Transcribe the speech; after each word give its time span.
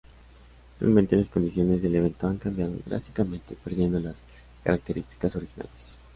Actualmente 0.71 1.15
las 1.15 1.29
condiciones 1.29 1.83
del 1.83 1.93
evento 1.93 2.25
han 2.25 2.37
cambiado 2.39 2.73
drásticamente, 2.87 3.55
perdiendo 3.63 3.99
las 3.99 4.15
características 4.63 5.35
originales. 5.35 5.99